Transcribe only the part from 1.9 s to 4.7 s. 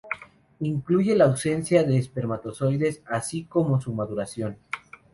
espermatozoides, así como su maduración.